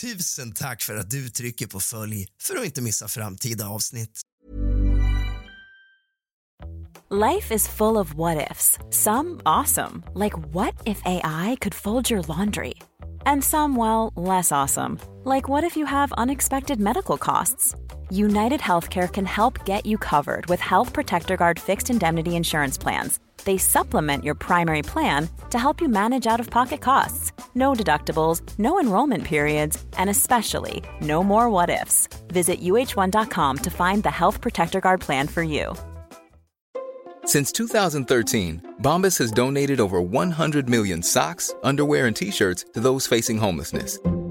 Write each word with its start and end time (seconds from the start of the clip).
Tusen 0.00 0.52
tack 0.52 0.82
för 0.82 0.96
att 0.96 1.10
du 1.10 1.30
trycker 1.30 1.66
på 1.66 1.80
följ 1.80 2.28
för 2.42 2.56
att 2.56 2.64
inte 2.64 2.82
missa 2.82 3.08
framtida 3.08 3.68
avsnitt. 3.68 4.20
Life 7.10 7.54
is 7.54 7.68
full 7.68 7.96
of 7.96 8.14
what 8.14 8.50
ifs. 8.50 8.78
Some 8.90 9.40
awesome, 9.44 10.02
like 10.14 10.36
what 10.54 10.74
if 10.84 11.02
AI 11.04 11.56
could 11.60 11.74
fold 11.74 12.10
your 12.10 12.22
laundry? 12.28 12.74
And 13.26 13.44
some, 13.44 13.76
well, 13.76 14.12
less 14.16 14.52
awesome, 14.52 14.98
like 15.24 15.48
what 15.48 15.64
if 15.64 15.76
you 15.76 15.86
have 15.86 16.12
unexpected 16.22 16.80
medical 16.80 17.18
costs? 17.18 17.74
United 18.10 18.60
Healthcare 18.60 19.12
can 19.12 19.26
help 19.26 19.66
get 19.66 19.84
you 19.84 19.98
covered 19.98 20.46
with 20.46 20.60
Health 20.60 20.92
Protector 20.92 21.36
Guard 21.36 21.60
fixed 21.60 21.90
indemnity 21.90 22.36
insurance 22.36 22.78
plans. 22.78 23.20
They 23.44 23.58
supplement 23.58 24.24
your 24.24 24.34
primary 24.34 24.82
plan 24.82 25.28
to 25.50 25.58
help 25.58 25.80
you 25.82 25.88
manage 25.88 26.26
out 26.26 26.40
of 26.40 26.48
pocket 26.48 26.80
costs. 26.80 27.32
No 27.54 27.74
deductibles, 27.74 28.40
no 28.58 28.80
enrollment 28.80 29.24
periods, 29.24 29.84
and 29.98 30.08
especially 30.08 30.82
no 31.02 31.22
more 31.22 31.50
what 31.50 31.68
ifs. 31.68 32.08
Visit 32.28 32.62
uh1.com 32.62 33.58
to 33.58 33.70
find 33.70 34.02
the 34.02 34.10
Health 34.10 34.40
Protector 34.40 34.80
Guard 34.80 35.00
plan 35.00 35.28
for 35.28 35.42
you. 35.42 35.74
Since 37.26 37.52
2013, 37.52 38.74
Bombas 38.80 39.18
has 39.18 39.30
donated 39.30 39.80
over 39.80 40.00
100 40.00 40.66
million 40.66 41.02
socks, 41.02 41.54
underwear, 41.62 42.06
and 42.06 42.16
t 42.16 42.30
shirts 42.30 42.64
to 42.72 42.80
those 42.80 43.06
facing 43.06 43.36
homelessness. 43.36 43.98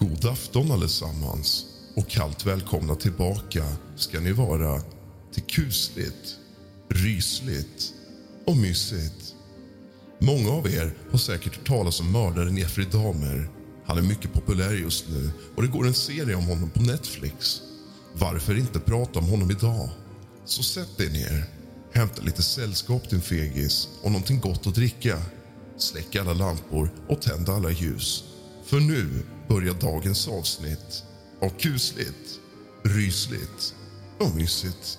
God 0.00 0.26
afton 0.26 0.70
allesammans 0.72 1.66
och 1.96 2.08
kallt 2.08 2.46
välkomna 2.46 2.94
tillbaka 2.94 3.64
ska 3.96 4.20
ni 4.20 4.32
vara 4.32 4.80
till 5.32 5.42
kusligt, 5.42 6.36
rysligt 6.88 7.92
och 8.46 8.56
mysigt. 8.56 9.34
Många 10.18 10.50
av 10.50 10.66
er 10.66 10.94
har 11.10 11.18
säkert 11.18 11.56
hört 11.56 11.66
talas 11.66 12.00
om 12.00 12.12
mördaren 12.12 12.56
Jeffrey 12.56 12.86
Dahmer. 12.86 13.50
Han 13.86 13.98
är 13.98 14.02
mycket 14.02 14.32
populär 14.32 14.72
just 14.72 15.08
nu 15.08 15.30
och 15.56 15.62
det 15.62 15.68
går 15.68 15.86
en 15.86 15.94
serie 15.94 16.34
om 16.34 16.46
honom 16.46 16.70
på 16.70 16.82
Netflix. 16.82 17.60
Varför 18.12 18.58
inte 18.58 18.80
prata 18.80 19.18
om 19.18 19.24
honom 19.24 19.50
idag? 19.50 19.88
Så 20.44 20.62
sätt 20.62 20.98
dig 20.98 21.12
ner, 21.12 21.44
hämta 21.92 22.22
lite 22.22 22.42
sällskap 22.42 23.10
din 23.10 23.22
fegis 23.22 23.88
och 24.02 24.10
någonting 24.10 24.40
gott 24.40 24.66
att 24.66 24.74
dricka. 24.74 25.22
Släck 25.76 26.16
alla 26.16 26.32
lampor 26.32 26.90
och 27.08 27.22
tänd 27.22 27.48
alla 27.48 27.70
ljus. 27.70 28.24
För 28.64 28.80
nu 28.80 29.22
börjar 29.50 29.74
dagens 29.74 30.28
avsnitt 30.28 31.04
av 31.42 31.48
kusligt, 31.48 32.40
rysligt 32.84 33.74
och 34.20 34.36
mysigt. 34.36 34.98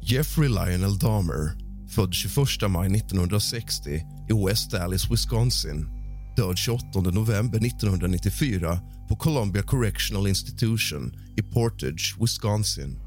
Jeffrey 0.00 0.48
Lionel 0.48 0.98
Dahmer, 0.98 1.52
född 1.88 2.14
21 2.14 2.36
maj 2.68 2.96
1960 2.96 3.90
i 4.30 4.46
West 4.46 4.74
Allis, 4.74 5.10
Wisconsin 5.10 6.01
död 6.36 6.58
28 6.58 7.00
november 7.00 7.66
1994 7.66 8.80
på 9.08 9.16
Columbia 9.16 9.62
Correctional 9.62 10.26
Institution 10.26 11.12
i 11.36 11.42
Portage, 11.42 12.16
Wisconsin. 12.20 12.98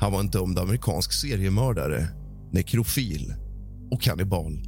Han 0.00 0.12
var 0.12 0.20
en 0.20 0.30
dömd 0.30 0.58
amerikansk 0.58 1.12
seriemördare, 1.12 2.08
nekrofil 2.52 3.34
och 3.90 4.02
kannibal. 4.02 4.62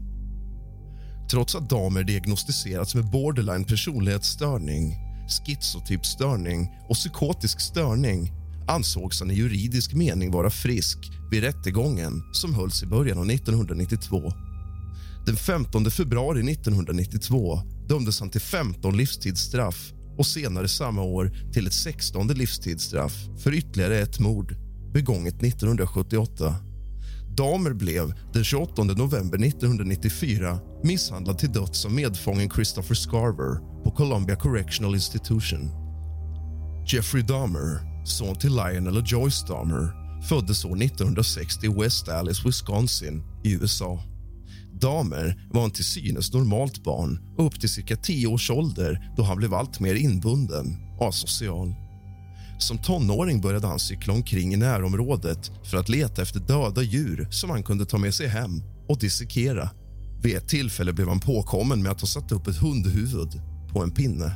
Trots 1.31 1.55
att 1.55 1.71
Dahmer 1.71 2.05
diagnostiserats 2.05 2.95
med 2.95 3.11
borderline 3.11 3.65
personlighetsstörning 3.65 5.05
schizotyp 5.29 6.07
störning 6.07 6.71
och 6.89 6.97
psykotisk 6.97 7.61
störning 7.61 8.33
ansågs 8.69 9.21
han 9.21 9.31
i 9.31 9.35
juridisk 9.35 9.95
mening 9.95 10.31
vara 10.31 10.51
frisk 10.51 10.99
vid 11.31 11.43
rättegången 11.43 12.23
som 12.33 12.55
hölls 12.55 12.83
i 12.83 12.87
början 12.87 13.19
av 13.19 13.31
1992. 13.31 14.33
Den 15.27 15.37
15 15.37 15.91
februari 15.91 16.53
1992 16.53 17.61
dömdes 17.89 18.21
han 18.21 18.31
till 18.31 18.41
15 18.41 18.97
livstidsstraff 18.97 19.93
och 20.19 20.27
senare 20.27 20.69
samma 20.69 21.03
år 21.03 21.33
till 21.53 21.67
ett 21.67 21.73
16 21.73 22.29
livstidsstraff 22.29 23.13
för 23.39 23.55
ytterligare 23.55 23.99
ett 23.99 24.21
mord 24.21 24.57
begånget 24.93 25.43
1978. 25.43 26.55
Dahmer 27.37 27.73
blev 27.73 28.15
den 28.33 28.45
28 28.45 28.85
november 28.85 29.47
1994 29.47 30.59
misshandlad 30.83 31.39
till 31.39 31.53
döds 31.53 31.85
av 31.85 31.93
medfången 31.93 32.51
Christopher 32.51 32.95
Scarver 32.95 33.83
på 33.85 33.91
Columbia 33.91 34.37
Correctional 34.37 34.95
Institution. 34.95 35.71
Jeffrey 36.87 37.23
Dahmer, 37.23 38.05
son 38.07 38.37
till 38.37 38.51
Lionel 38.51 38.97
och 38.97 39.07
Joyce 39.07 39.47
Dahmer 39.49 39.93
föddes 40.29 40.65
år 40.65 40.83
1960 40.83 41.67
i 41.67 41.83
West 41.83 42.09
Allis, 42.09 42.47
Wisconsin 42.47 43.23
i 43.45 43.53
USA. 43.53 44.14
Damer 44.81 45.49
var 45.51 45.65
en 45.65 45.71
till 45.71 45.85
synes 45.85 46.33
normalt 46.33 46.85
barn 46.85 47.19
upp 47.39 47.61
till 47.61 47.69
cirka 47.69 47.97
tio 47.97 48.27
års 48.27 48.51
ålder 48.51 49.13
då 49.17 49.23
han 49.23 49.37
blev 49.37 49.55
allt 49.55 49.81
mer 49.81 49.95
inbunden 49.95 50.77
och 50.99 51.09
asocial. 51.09 51.75
Som 52.59 52.79
tonåring 52.79 53.41
började 53.41 53.67
han 53.67 53.79
cykla 53.79 54.13
omkring 54.13 54.55
i 54.55 54.57
närområdet 54.57 55.51
för 55.65 55.77
att 55.77 55.89
leta 55.89 56.23
efter 56.23 56.41
döda 56.41 56.83
djur 56.83 57.29
som 57.31 57.51
han 57.51 57.63
kunde 57.63 57.87
ta 57.87 57.99
med 57.99 58.15
sig 58.15 58.29
hem 58.29 58.63
och 58.89 58.99
dissekera. 58.99 59.71
Vid 60.23 60.37
ett 60.37 60.49
tillfälle 60.49 60.93
blev 60.93 61.09
han 61.09 61.21
påkommen 61.21 61.83
med 61.83 61.93
att 61.93 62.01
ha 62.01 62.09
satt 62.09 62.33
upp 62.33 62.47
ett 62.47 62.57
hundhuvud 62.57 63.43
på 63.73 63.83
en 63.83 63.91
pinne. 63.91 64.33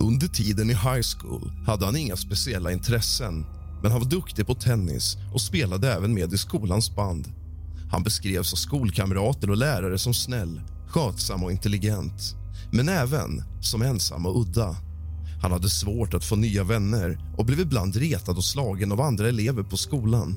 Under 0.00 0.26
tiden 0.26 0.70
i 0.70 0.74
high 0.74 1.02
school 1.16 1.52
hade 1.66 1.84
han 1.84 1.96
inga 1.96 2.16
speciella 2.16 2.72
intressen 2.72 3.46
men 3.82 3.92
han 3.92 4.00
var 4.00 4.08
duktig 4.08 4.46
på 4.46 4.54
tennis 4.54 5.16
och 5.32 5.40
spelade 5.40 5.92
även 5.92 6.14
med 6.14 6.32
i 6.32 6.38
skolans 6.38 6.96
band. 6.96 7.28
Han 7.90 8.02
beskrevs 8.02 8.52
av 8.52 8.56
skolkamrater 8.56 9.50
och 9.50 9.56
lärare 9.56 9.98
som 9.98 10.14
snäll, 10.14 10.60
skötsam 10.88 11.44
och 11.44 11.52
intelligent 11.52 12.38
men 12.72 12.88
även 12.88 13.42
som 13.60 13.82
ensam 13.82 14.26
och 14.26 14.40
udda. 14.40 14.76
Han 15.42 15.52
hade 15.52 15.70
svårt 15.70 16.14
att 16.14 16.24
få 16.24 16.36
nya 16.36 16.64
vänner 16.64 17.18
och 17.36 17.46
blev 17.46 17.60
ibland 17.60 17.96
retad 17.96 18.36
och 18.36 18.44
slagen 18.44 18.92
av 18.92 19.00
andra 19.00 19.28
elever 19.28 19.62
på 19.62 19.76
skolan. 19.76 20.36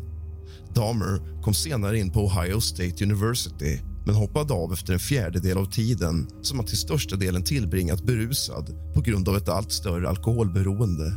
Dahmer 0.73 1.41
kom 1.43 1.53
senare 1.53 1.99
in 1.99 2.11
på 2.11 2.25
Ohio 2.25 2.59
State 2.59 3.03
University 3.03 3.79
men 4.05 4.15
hoppade 4.15 4.53
av 4.53 4.73
efter 4.73 4.93
en 4.93 4.99
fjärdedel 4.99 5.57
av 5.57 5.65
tiden 5.65 6.27
som 6.41 6.59
han 6.59 6.67
till 6.67 6.77
största 6.77 7.15
delen 7.15 7.43
tillbringat 7.43 8.03
berusad 8.03 8.93
på 8.93 9.01
grund 9.01 9.29
av 9.29 9.37
ett 9.37 9.49
allt 9.49 9.71
större 9.71 10.09
alkoholberoende. 10.09 11.13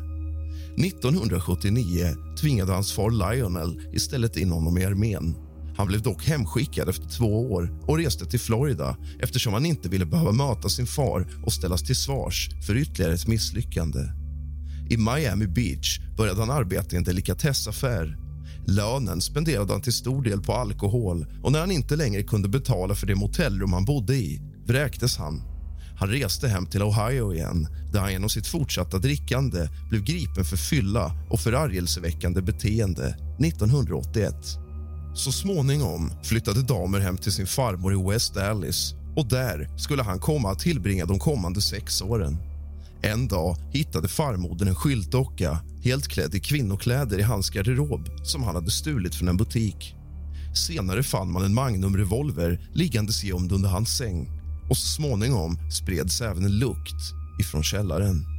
1979 0.79 2.17
tvingade 2.41 2.73
hans 2.73 2.93
far 2.93 3.11
Lionel 3.11 3.81
istället 3.93 4.37
in 4.37 4.51
honom 4.51 4.79
i 4.79 4.85
armén. 4.85 5.37
Han 5.76 5.87
blev 5.87 6.03
dock 6.03 6.25
hemskickad 6.25 6.88
efter 6.88 7.09
två 7.09 7.53
år 7.53 7.81
och 7.87 7.99
reste 7.99 8.26
till 8.26 8.41
Florida 8.41 8.97
eftersom 9.21 9.53
han 9.53 9.67
inte 9.67 9.88
ville 9.88 10.06
behöva 10.06 10.32
möta 10.32 10.69
sin 10.69 10.87
far 10.87 11.26
och 11.47 11.53
ställas 11.53 11.82
till 11.82 11.97
svars 11.97 12.49
för 12.67 12.76
ytterligare 12.76 13.15
ett 13.15 13.26
misslyckande. 13.26 14.00
I 14.91 14.97
Miami 14.97 15.47
Beach 15.47 16.00
började 16.17 16.41
han 16.41 16.50
arbeta 16.50 16.94
i 16.94 16.99
en 16.99 17.05
delikatessaffär. 17.05 18.19
Lönen 18.67 19.21
spenderade 19.21 19.73
han 19.73 19.82
till 19.82 19.93
stor 19.93 20.23
del 20.23 20.41
på 20.41 20.53
alkohol 20.53 21.26
och 21.43 21.53
när 21.53 21.61
han 21.61 21.71
inte 21.71 21.97
längre 21.97 22.23
kunde 22.23 22.49
betala 22.49 22.94
för 22.94 23.06
det 23.06 23.15
motellrum 23.15 23.73
han 23.73 23.85
bodde 23.85 24.15
i 24.15 24.41
vräktes 24.67 25.17
han. 25.17 25.43
Han 25.99 26.09
reste 26.09 26.49
hem 26.49 26.67
till 26.67 26.82
Ohio 26.82 27.35
igen 27.35 27.69
där 27.93 28.00
han 28.00 28.12
genom 28.12 28.29
sitt 28.29 28.47
fortsatta 28.47 28.99
drickande 28.99 29.69
blev 29.91 30.05
gripen 30.05 30.44
för 30.44 30.56
fylla 30.56 31.12
och 31.31 31.41
förargelseväckande 31.41 32.43
beteende 32.43 33.17
1981. 33.41 34.35
Så 35.15 35.33
småningom 35.33 36.13
flyttade 36.23 36.63
Damer 36.63 37.01
hem 37.01 37.17
till 37.17 37.33
sin 37.33 37.47
farmor 37.47 37.93
i 37.93 38.13
West 38.13 38.37
Alice 38.37 38.95
och 39.17 39.29
där 39.29 39.69
skulle 39.79 40.03
han 40.03 40.19
komma 40.19 40.51
att 40.51 40.59
tillbringa 40.59 41.07
de 41.07 41.19
kommande 41.19 41.61
sex 41.61 42.03
åren. 42.03 42.37
En 43.03 43.29
dag 43.29 43.57
hittade 43.73 44.09
farmodern 44.09 44.69
en 44.69 44.75
skyltdocka 44.75 45.59
helt 45.85 46.09
klädd 46.09 46.35
i 46.35 46.41
kvinnokläder 46.41 47.19
i 47.19 47.23
hans 47.23 47.51
garderob 47.51 48.09
som 48.25 48.43
han 48.43 48.55
hade 48.55 48.71
stulit 48.71 49.15
från 49.15 49.29
en 49.29 49.37
butik. 49.37 49.95
Senare 50.55 51.03
fann 51.03 51.33
man 51.33 51.45
en 51.45 51.55
Magnum-revolver 51.55 52.69
liggandes 52.73 53.25
gömd 53.25 53.53
under 53.53 53.69
hans 53.69 53.97
säng 53.97 54.29
och 54.71 54.77
så 54.77 54.87
småningom 54.87 55.59
spreds 55.71 56.21
även 56.21 56.45
en 56.45 56.59
lukt 56.59 57.03
ifrån 57.41 57.63
källaren. 57.63 58.34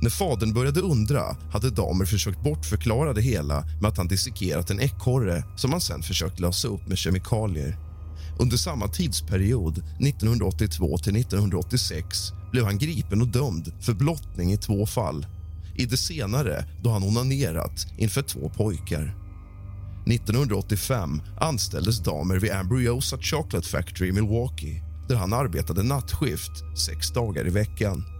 När 0.00 0.10
fadern 0.10 0.52
började 0.52 0.80
undra 0.80 1.36
hade 1.52 1.70
Damer 1.70 2.04
försökt 2.04 2.42
bortförklara 2.42 3.12
det 3.12 3.22
hela 3.22 3.64
med 3.80 3.88
att 3.88 3.96
han 3.96 4.08
dissekerat 4.08 4.70
en 4.70 4.80
ekorre 4.80 5.44
som 5.56 5.72
han 5.72 5.80
sen 5.80 6.02
försökt 6.02 6.40
lösa 6.40 6.68
upp 6.68 6.88
med 6.88 6.98
kemikalier. 6.98 7.78
Under 8.38 8.56
samma 8.56 8.88
tidsperiod, 8.88 9.78
1982 9.78 10.98
till 10.98 11.16
1986 11.16 12.32
blev 12.52 12.64
han 12.64 12.78
gripen 12.78 13.22
och 13.22 13.28
dömd 13.28 13.72
för 13.80 13.94
blottning 13.94 14.52
i 14.52 14.56
två 14.56 14.86
fall. 14.86 15.26
I 15.74 15.86
det 15.86 15.96
senare 15.96 16.64
då 16.82 16.90
han 16.90 17.02
onanerat 17.02 17.86
inför 17.98 18.22
två 18.22 18.48
pojkar. 18.48 19.16
1985 20.06 21.22
anställdes 21.40 21.98
Damer 21.98 22.38
vid 22.38 22.52
Ambriosa 22.52 23.18
Chocolate 23.18 23.68
Factory 23.68 24.08
i 24.08 24.12
Milwaukee 24.12 24.82
där 25.08 25.16
han 25.16 25.32
arbetade 25.32 25.82
nattskift 25.82 26.78
sex 26.86 27.10
dagar 27.10 27.46
i 27.46 27.50
veckan. 27.50 28.15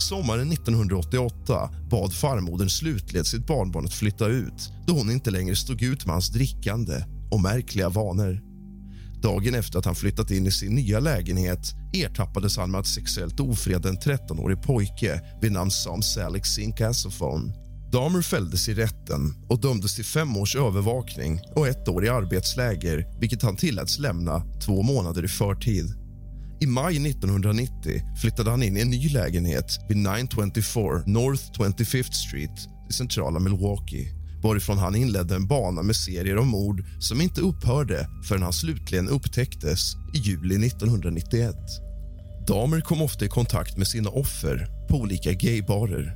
Sommaren 0.00 0.52
1988 0.52 1.70
bad 1.90 2.14
farmodern 2.14 2.68
slutligen 2.68 3.24
sitt 3.24 3.46
barnbarn 3.46 3.84
att 3.84 3.94
flytta 3.94 4.26
ut 4.26 4.72
då 4.86 4.94
hon 4.94 5.10
inte 5.10 5.30
längre 5.30 5.56
stod 5.56 5.82
ut 5.82 6.06
med 6.06 6.14
hans 6.14 6.30
drickande 6.30 7.04
och 7.30 7.40
märkliga 7.40 7.88
vanor. 7.88 8.40
Dagen 9.22 9.54
efter 9.54 9.78
att 9.78 9.84
han 9.84 9.94
flyttat 9.94 10.30
in 10.30 10.46
i 10.46 10.50
sin 10.50 10.74
nya 10.74 11.00
lägenhet 11.00 11.74
ertappades 11.94 12.56
han 12.56 12.70
med 12.70 12.80
att 12.80 12.86
sexuellt 12.86 13.40
ofreda 13.40 13.88
en 13.88 13.98
13-årig 13.98 14.62
pojke 14.62 15.20
vid 15.42 15.52
namn 15.52 15.70
Sam 15.70 16.02
Salik 16.02 16.46
Sinkasophone. 16.46 17.52
Dahmer 17.92 18.22
fälldes 18.22 18.68
i 18.68 18.74
rätten 18.74 19.34
och 19.48 19.60
dömdes 19.60 19.94
till 19.94 20.04
fem 20.04 20.36
års 20.36 20.56
övervakning 20.56 21.40
och 21.54 21.68
ett 21.68 21.88
år 21.88 22.04
i 22.04 22.08
arbetsläger 22.08 23.20
vilket 23.20 23.42
han 23.42 23.56
tilläts 23.56 23.98
lämna 23.98 24.42
två 24.66 24.82
månader 24.82 25.24
i 25.24 25.28
förtid. 25.28 26.07
I 26.60 26.66
maj 26.66 27.08
1990 27.08 28.02
flyttade 28.20 28.50
han 28.50 28.62
in 28.62 28.76
i 28.76 28.80
en 28.80 28.90
ny 28.90 29.08
lägenhet 29.08 29.78
vid 29.88 29.96
924 29.96 31.02
North 31.06 31.42
25th 31.58 32.12
Street 32.12 32.68
i 32.90 32.92
centrala 32.92 33.38
Milwaukee 33.38 34.14
varifrån 34.42 34.78
han 34.78 34.94
inledde 34.94 35.34
en 35.34 35.46
bana 35.46 35.82
med 35.82 35.96
serier 35.96 36.36
av 36.36 36.46
mord 36.46 36.84
som 36.98 37.20
inte 37.20 37.40
upphörde 37.40 38.08
förrän 38.28 38.42
han 38.42 38.52
slutligen 38.52 39.08
upptäcktes 39.08 39.94
i 40.14 40.18
juli 40.18 40.66
1991. 40.66 41.56
Damer 42.46 42.80
kom 42.80 43.02
ofta 43.02 43.24
i 43.24 43.28
kontakt 43.28 43.76
med 43.76 43.88
sina 43.88 44.10
offer 44.10 44.68
på 44.88 44.96
olika 44.96 45.32
gaybarer. 45.32 46.14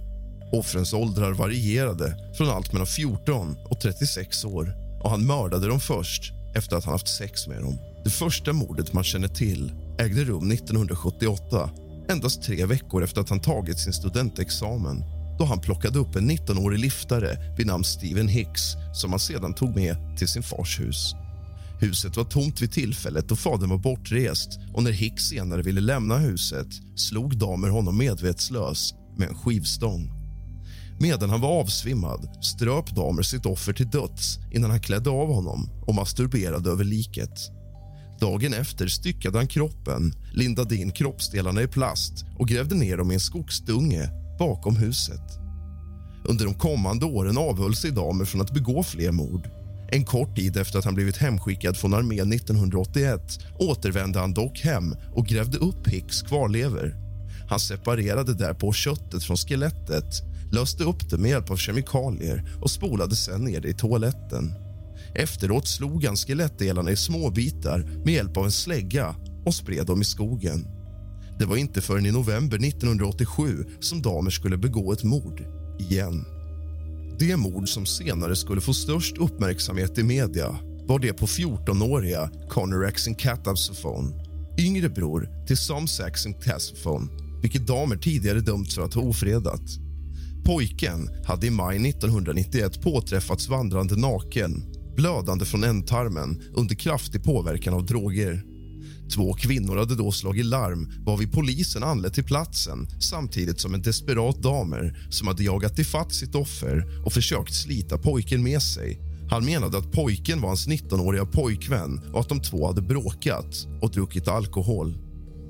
Offrens 0.52 0.92
åldrar 0.92 1.32
varierade 1.32 2.34
från 2.36 2.48
allt 2.48 2.72
mellan 2.72 2.86
14 2.86 3.56
och 3.70 3.80
36 3.80 4.44
år 4.44 4.74
och 5.04 5.10
han 5.10 5.26
mördade 5.26 5.66
dem 5.68 5.80
först 5.80 6.32
efter 6.54 6.76
att 6.76 6.84
han 6.84 6.92
haft 6.92 7.08
sex 7.08 7.48
med 7.48 7.62
dem. 7.62 7.78
Det 8.04 8.10
första 8.10 8.52
mordet 8.52 8.92
man 8.92 9.04
känner 9.04 9.28
till 9.28 9.72
ägde 9.98 10.24
rum 10.24 10.50
1978 10.50 11.70
endast 12.08 12.42
tre 12.42 12.66
veckor 12.66 13.04
efter 13.04 13.20
att 13.20 13.28
han 13.28 13.40
tagit 13.40 13.78
sin 13.78 13.92
studentexamen 13.92 15.04
då 15.38 15.44
han 15.44 15.60
plockade 15.60 15.98
upp 15.98 16.16
en 16.16 16.30
19-årig 16.30 16.78
liftare 16.78 17.54
vid 17.56 17.66
namn 17.66 17.84
Steven 17.84 18.28
Hicks 18.28 18.62
som 18.94 19.10
han 19.10 19.20
sedan 19.20 19.54
tog 19.54 19.76
med 19.76 19.96
till 20.18 20.28
sin 20.28 20.42
fars 20.42 20.80
hus. 20.80 21.14
Huset 21.80 22.16
var 22.16 22.24
tomt 22.24 22.62
vid 22.62 22.72
tillfället 22.72 23.28
då 23.28 23.36
fadern 23.36 23.70
var 23.70 23.78
bortrest 23.78 24.58
och 24.74 24.82
när 24.82 24.92
Hicks 24.92 25.22
senare 25.22 25.62
ville 25.62 25.80
lämna 25.80 26.18
huset 26.18 26.68
slog 26.96 27.38
Damer 27.38 27.68
honom 27.68 27.98
medvetslös 27.98 28.94
med 29.16 29.28
en 29.28 29.34
skivstång. 29.34 30.10
Medan 31.00 31.30
han 31.30 31.40
var 31.40 31.60
avsvimmad 31.60 32.44
ströp 32.44 32.90
Damer 32.90 33.22
sitt 33.22 33.46
offer 33.46 33.72
till 33.72 33.90
döds 33.90 34.38
innan 34.52 34.70
han 34.70 34.80
klädde 34.80 35.10
av 35.10 35.34
honom 35.34 35.70
och 35.86 35.94
masturberade 35.94 36.70
över 36.70 36.84
liket. 36.84 37.61
Dagen 38.22 38.54
efter 38.54 38.86
styckade 38.86 39.38
han 39.38 39.46
kroppen, 39.46 40.14
lindade 40.32 40.76
in 40.76 40.90
kroppsdelarna 40.90 41.62
i 41.62 41.66
plast 41.66 42.24
och 42.38 42.48
grävde 42.48 42.74
ner 42.74 42.96
dem 42.96 43.10
i 43.10 43.14
en 43.14 43.20
skogsdunge 43.20 44.10
bakom 44.38 44.76
huset. 44.76 45.38
Under 46.24 46.44
de 46.44 46.54
kommande 46.54 47.06
åren 47.06 47.38
avhöll 47.38 47.74
sig 47.74 47.90
Damer 47.90 48.24
från 48.24 48.40
att 48.40 48.54
begå 48.54 48.82
fler 48.82 49.12
mord. 49.12 49.48
En 49.88 50.04
kort 50.04 50.36
tid 50.36 50.56
efter 50.56 50.78
att 50.78 50.84
han 50.84 50.94
blivit 50.94 51.16
hemskickad 51.16 51.76
från 51.76 51.94
armén 51.94 52.32
1981 52.32 53.20
återvände 53.58 54.18
han 54.18 54.34
dock 54.34 54.60
hem 54.60 54.94
och 55.14 55.26
grävde 55.26 55.58
upp 55.58 55.88
Hicks 55.88 56.22
kvarlever. 56.22 56.96
Han 57.48 57.60
separerade 57.60 58.34
därpå 58.34 58.72
köttet 58.72 59.24
från 59.24 59.36
skelettet 59.36 60.22
löste 60.52 60.84
upp 60.84 61.10
det 61.10 61.18
med 61.18 61.30
hjälp 61.30 61.50
av 61.50 61.56
kemikalier 61.56 62.44
och 62.60 62.70
spolade 62.70 63.16
sen 63.16 63.44
ner 63.44 63.60
det 63.60 63.68
i 63.68 63.74
toaletten. 63.74 64.54
Efteråt 65.14 65.68
slog 65.68 66.04
han 66.04 66.16
skelettdelarna 66.16 66.90
i 66.90 66.96
små 66.96 67.30
bitar 67.30 67.78
med 68.04 68.14
hjälp 68.14 68.36
av 68.36 68.44
en 68.44 68.52
slägga 68.52 69.16
och 69.46 69.54
spred 69.54 69.86
dem 69.86 70.00
i 70.00 70.04
skogen. 70.04 70.66
Det 71.38 71.44
var 71.44 71.56
inte 71.56 71.80
förrän 71.80 72.06
i 72.06 72.10
november 72.10 72.66
1987 72.66 73.64
som 73.80 74.02
Damer 74.02 74.30
skulle 74.30 74.56
begå 74.56 74.92
ett 74.92 75.04
mord 75.04 75.44
igen. 75.78 76.24
Det 77.18 77.36
mord 77.36 77.68
som 77.68 77.86
senare 77.86 78.36
skulle 78.36 78.60
få 78.60 78.74
störst 78.74 79.18
uppmärksamhet 79.18 79.98
i 79.98 80.02
media 80.02 80.58
var 80.86 80.98
det 80.98 81.12
på 81.12 81.26
14-åriga 81.26 82.30
Connor 82.48 82.84
Axin 82.84 83.14
Catapsophone, 83.14 84.12
yngre 84.58 84.88
bror 84.88 85.28
till 85.46 85.56
Sam 85.56 85.86
Saxon 85.86 86.34
Catapsophone 86.34 87.08
vilket 87.42 87.66
Damer 87.66 87.96
tidigare 87.96 88.40
dömts 88.40 88.74
för 88.74 88.82
att 88.82 88.94
ha 88.94 89.02
ofredat. 89.02 89.62
Pojken 90.44 91.10
hade 91.24 91.46
i 91.46 91.50
maj 91.50 91.88
1991 91.88 92.82
påträffats 92.82 93.48
vandrande 93.48 93.96
naken 93.96 94.71
blödande 94.96 95.44
från 95.44 95.64
ändtarmen 95.64 96.42
under 96.54 96.74
kraftig 96.74 97.24
påverkan 97.24 97.74
av 97.74 97.86
droger. 97.86 98.42
Två 99.14 99.32
kvinnor 99.32 99.76
hade 99.76 99.96
då 99.96 100.12
slagit 100.12 100.46
larm 100.46 100.92
varvid 101.06 101.32
polisen 101.32 101.82
anlände 101.82 102.10
till 102.10 102.24
platsen 102.24 102.88
samtidigt 103.00 103.60
som 103.60 103.74
en 103.74 103.82
desperat 103.82 104.42
damer 104.42 105.06
som 105.10 105.28
hade 105.28 105.44
jagat 105.44 105.78
ifatt 105.78 106.14
sitt 106.14 106.34
offer 106.34 107.02
och 107.06 107.12
försökt 107.12 107.54
slita 107.54 107.98
pojken 107.98 108.42
med 108.42 108.62
sig. 108.62 109.00
Han 109.30 109.44
menade 109.44 109.78
att 109.78 109.92
pojken 109.92 110.40
var 110.40 110.48
hans 110.48 110.68
19-åriga 110.68 111.26
pojkvän 111.26 112.00
och 112.12 112.20
att 112.20 112.28
de 112.28 112.40
två 112.40 112.66
hade 112.66 112.82
bråkat 112.82 113.66
och 113.82 113.90
druckit 113.90 114.28
alkohol. 114.28 114.98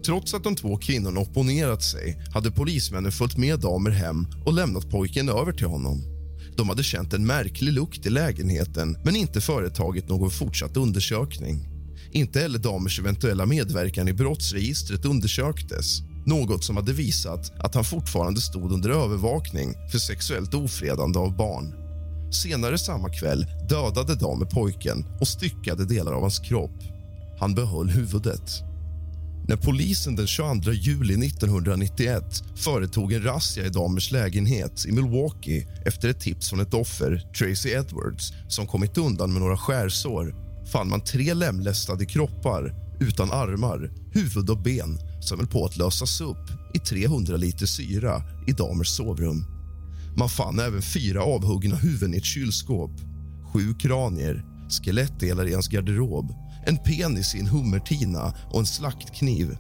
Trots 0.07 0.35
att 0.35 0.45
de 0.45 0.57
två 0.57 0.77
kvinnorna 0.77 1.21
opponerat 1.21 1.83
sig 1.83 2.23
hade 2.35 2.51
polismännen 2.51 3.13
följt 3.13 3.37
med 3.39 3.61
damer 3.61 3.91
hem 3.91 4.27
och 4.47 4.53
lämnat 4.53 4.91
pojken 4.91 5.29
över 5.29 5.53
till 5.53 5.67
honom. 5.67 6.12
De 6.57 6.69
hade 6.69 6.83
känt 6.83 7.13
en 7.13 7.27
märklig 7.27 7.73
lukt 7.73 8.07
i 8.07 8.11
lägenheten 8.11 8.97
men 9.05 9.17
inte 9.17 9.41
företagit 9.41 10.09
någon 10.09 10.31
fortsatt 10.31 10.77
undersökning. 10.77 11.69
Inte 12.11 12.41
heller 12.41 12.59
damers 12.59 13.01
eventuella 13.01 13.47
medverkan 13.47 14.09
i 14.09 14.13
brottsregistret 14.13 15.05
undersöktes 15.05 16.03
något 16.27 16.65
som 16.65 16.77
hade 16.77 16.93
visat 16.93 17.53
att 17.59 17.75
han 17.75 17.85
fortfarande 17.85 18.41
stod 18.41 18.73
under 18.73 18.91
övervakning 18.91 19.75
för 19.93 19.99
sexuellt 19.99 20.55
ofredande 20.55 21.19
av 21.19 21.37
barn. 21.37 21.75
Senare 22.33 22.79
samma 22.79 23.09
kväll 23.09 23.47
dödade 23.69 24.15
damer 24.15 24.47
pojken 24.47 25.05
och 25.21 25.29
styckade 25.29 25.85
delar 25.85 26.13
av 26.13 26.21
hans 26.21 26.39
kropp. 26.39 26.83
Han 27.39 27.55
behöll 27.55 27.89
huvudet. 27.89 28.72
När 29.53 29.57
polisen 29.57 30.17
den 30.17 30.27
22 30.27 30.73
juli 30.73 31.27
1991 31.27 32.43
företog 32.57 33.13
en 33.13 33.23
razzia 33.23 33.67
i 33.67 33.69
Damers 33.69 34.13
lägenhet 34.13 34.87
i 34.87 34.93
Milwaukee 34.93 35.67
efter 35.87 36.09
ett 36.09 36.21
tips 36.21 36.51
från 36.51 36.61
ett 36.61 36.75
offer, 36.75 37.23
Tracy 37.39 37.69
Edwards 37.69 38.33
som 38.49 38.67
kommit 38.67 38.99
undan 38.99 39.33
med 39.33 39.43
några 39.43 39.57
skärsår 39.57 40.35
fann 40.73 40.89
man 40.89 41.05
tre 41.05 41.35
lemlästade 41.35 42.07
kroppar 42.07 42.75
utan 43.01 43.33
armar, 43.33 43.93
huvud 44.13 44.51
och 44.51 44.63
ben 44.63 44.99
som 45.21 45.39
höll 45.39 45.49
på 45.49 45.65
att 45.65 45.77
lösas 45.77 46.21
upp 46.21 46.51
i 46.75 46.79
300 46.79 47.37
liter 47.37 47.67
syra 47.67 48.23
i 48.47 48.53
Damers 48.53 48.89
sovrum. 48.89 49.45
Man 50.17 50.29
fann 50.29 50.59
även 50.59 50.83
fyra 50.83 51.23
avhuggna 51.23 51.77
huvuden 51.77 52.15
i 52.15 52.17
ett 52.17 52.25
kylskåp, 52.25 52.93
sju 53.53 53.75
kranier, 53.75 54.45
skelettdelar 54.69 55.49
i 55.49 55.53
hans 55.55 55.69
garderob 55.69 56.42
en 56.67 56.79
penis 56.79 57.35
i 57.35 57.41
en 57.41 57.47
hummertina 57.47 58.35
och 58.51 58.61
en 58.61 58.67
slaktkniv. 58.67 59.57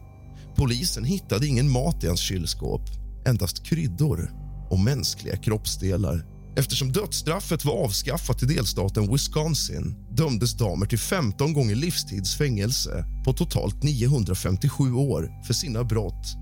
Polisen 0.56 1.04
hittade 1.04 1.46
ingen 1.46 1.70
mat 1.70 2.04
i 2.04 2.06
hans 2.06 2.20
kylskåp, 2.20 2.82
endast 3.26 3.66
kryddor 3.66 4.30
och 4.70 4.80
mänskliga 4.80 5.36
kroppsdelar. 5.36 6.24
Eftersom 6.56 6.92
dödsstraffet 6.92 7.64
var 7.64 7.84
avskaffat 7.84 8.42
i 8.42 8.46
delstaten 8.46 9.12
Wisconsin 9.12 9.94
dömdes 10.10 10.54
Dahmer 10.54 10.86
till 10.86 10.98
15 10.98 11.52
gånger 11.52 11.74
livstidsfängelse 11.74 13.04
på 13.24 13.32
totalt 13.32 13.82
957 13.82 14.92
år 14.92 15.44
för 15.46 15.54
sina 15.54 15.84
brott. 15.84 16.41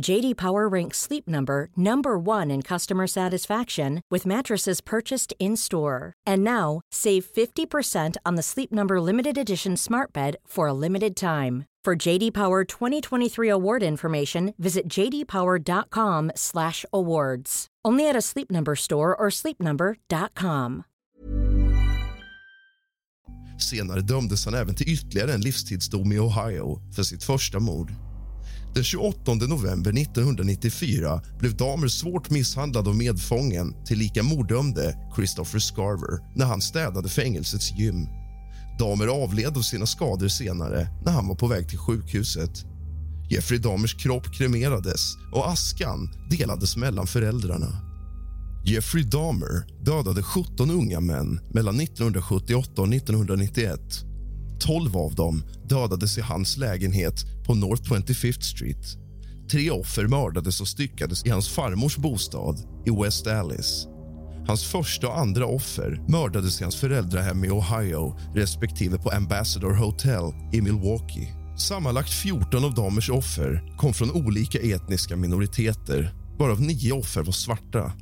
JD 0.00 0.36
Power 0.36 0.68
ranks 0.68 0.98
Sleep 0.98 1.28
Number 1.28 1.68
number 1.76 2.18
1 2.18 2.50
in 2.50 2.62
customer 2.62 3.06
satisfaction 3.06 4.00
with 4.10 4.26
mattresses 4.26 4.80
purchased 4.80 5.32
in-store. 5.38 6.12
And 6.26 6.42
now, 6.44 6.80
save 6.92 7.24
50% 7.24 8.16
on 8.24 8.36
the 8.36 8.42
Sleep 8.42 8.72
Number 8.72 9.00
limited 9.00 9.38
edition 9.38 9.76
Smart 9.76 10.12
Bed 10.12 10.36
for 10.46 10.68
a 10.68 10.72
limited 10.72 11.16
time. 11.16 11.64
For 11.84 12.08
JD 12.08 12.34
Power 12.34 12.64
2023 12.64 13.48
award 13.48 13.82
information, 13.82 14.54
visit 14.58 14.88
jdpower.com/awards. 14.88 17.66
Only 17.88 18.08
at 18.08 18.16
a 18.16 18.22
Sleep 18.22 18.50
Number 18.50 18.76
store 18.76 19.14
or 19.14 19.30
sleepnumber.com. 19.30 20.82
Senare 23.58 24.00
dömdes 24.00 24.44
han 24.44 24.54
även 24.54 24.74
till 24.74 24.88
ytterligare 24.88 25.34
en 25.34 25.40
livstidsdom 25.40 26.12
i 26.12 26.18
Ohio 26.18 26.80
för 26.92 27.02
sitt 27.02 27.24
första 27.24 27.60
mord. 27.60 27.94
Den 28.76 28.84
28 28.84 29.34
november 29.34 29.98
1994 29.98 31.20
blev 31.38 31.56
Dahmer 31.56 31.88
svårt 31.88 32.30
misshandlad 32.30 32.88
av 32.88 32.96
medfången 32.96 33.84
tillika 33.84 34.22
morddömde 34.22 34.96
Christopher 35.14 35.58
Scarver 35.58 36.36
när 36.36 36.46
han 36.46 36.60
städade 36.60 37.08
fängelsets 37.08 37.78
gym. 37.78 38.06
Dahmer 38.78 39.06
avled 39.06 39.56
av 39.56 39.62
sina 39.62 39.86
skador 39.86 40.28
senare 40.28 40.88
när 41.04 41.12
han 41.12 41.28
var 41.28 41.34
på 41.34 41.46
väg 41.46 41.68
till 41.68 41.78
sjukhuset. 41.78 42.64
Jeffrey 43.30 43.58
Dahmers 43.58 43.94
kropp 43.94 44.34
kremerades 44.34 45.00
och 45.34 45.50
askan 45.50 46.10
delades 46.30 46.76
mellan 46.76 47.06
föräldrarna. 47.06 47.82
Jeffrey 48.66 49.04
Dahmer 49.04 49.84
dödade 49.84 50.22
17 50.22 50.70
unga 50.70 51.00
män 51.00 51.40
mellan 51.54 51.80
1978 51.80 52.82
och 52.82 52.94
1991 52.94 53.80
12 54.60 54.96
av 54.96 55.14
dem 55.14 55.42
dödades 55.68 56.18
i 56.18 56.20
hans 56.20 56.56
lägenhet 56.56 57.14
på 57.46 57.54
North 57.54 57.82
25th 57.82 58.40
Street. 58.40 58.96
Tre 59.50 59.70
offer 59.70 60.06
mördades 60.06 60.60
och 60.60 60.68
styckades 60.68 61.26
i 61.26 61.30
hans 61.30 61.48
farmors 61.48 61.96
bostad 61.96 62.56
i 62.86 63.02
West 63.02 63.26
Alice. 63.26 63.88
Hans 64.46 64.64
första 64.64 65.08
och 65.08 65.18
andra 65.18 65.46
offer 65.46 66.04
mördades 66.08 66.60
i 66.60 66.64
hans 66.64 66.76
föräldrahem 66.76 67.44
i 67.44 67.50
Ohio 67.50 68.18
respektive 68.34 68.98
på 68.98 69.10
Ambassador 69.10 69.72
Hotel 69.72 70.32
i 70.52 70.60
Milwaukee. 70.60 71.28
Sammanlagt 71.58 72.10
14 72.10 72.64
av 72.64 72.74
Dahmers 72.74 73.10
offer 73.10 73.76
kom 73.78 73.94
från 73.94 74.10
olika 74.10 74.58
etniska 74.58 75.16
minoriteter 75.16 76.14
varav 76.38 76.60
nio 76.60 76.92
offer 76.92 77.22
var 77.22 77.32
svarta. 77.32 77.92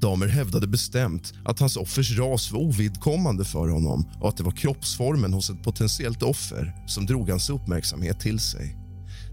Damer 0.00 0.26
hävdade 0.26 0.66
bestämt 0.66 1.34
att 1.44 1.60
hans 1.60 1.76
offers 1.76 2.18
ras 2.18 2.52
var 2.52 2.60
ovidkommande 2.60 3.44
för 3.44 3.68
honom 3.68 4.08
och 4.20 4.28
att 4.28 4.36
det 4.36 4.42
var 4.42 4.52
kroppsformen 4.52 5.32
hos 5.32 5.50
ett 5.50 5.62
potentiellt 5.62 6.22
offer 6.22 6.72
som 6.86 7.06
drog 7.06 7.30
hans 7.30 7.50
uppmärksamhet 7.50 8.20
till 8.20 8.40
sig. 8.40 8.81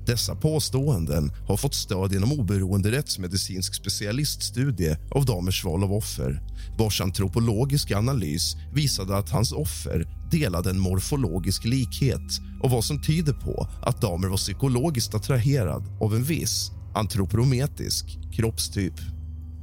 Dessa 0.09 0.35
påståenden 0.35 1.31
har 1.47 1.57
fått 1.57 1.73
stöd 1.73 2.13
genom 2.13 2.31
oberoende 2.31 2.91
rättsmedicinsk 2.91 3.75
specialiststudie 3.75 4.97
av 5.11 5.25
damers 5.25 5.65
val 5.65 5.83
av 5.83 5.93
offer 5.93 6.41
vars 6.77 7.01
antropologiska 7.01 7.97
analys 7.97 8.55
visade 8.73 9.17
att 9.17 9.29
hans 9.29 9.51
offer 9.51 10.07
delade 10.31 10.69
en 10.69 10.79
morfologisk 10.79 11.65
likhet 11.65 12.41
och 12.63 12.71
vad 12.71 12.83
som 12.83 13.01
tyder 13.01 13.33
på 13.33 13.67
att 13.81 14.01
damer 14.01 14.27
var 14.27 14.37
psykologiskt 14.37 15.13
attraherad 15.13 15.83
av 16.01 16.15
en 16.15 16.23
viss 16.23 16.71
antropometrisk 16.95 18.05
kroppstyp. 18.33 18.95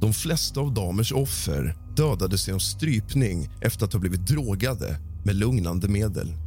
De 0.01 0.13
flesta 0.13 0.59
av 0.59 0.73
damers 0.73 1.11
offer 1.11 1.75
dödades 1.95 2.47
genom 2.47 2.59
strypning 2.59 3.49
efter 3.61 3.85
att 3.85 3.93
ha 3.93 3.99
blivit 3.99 4.27
drogade 4.27 4.99
med 5.25 5.35
lugnande 5.35 5.87
medel. 5.87 6.46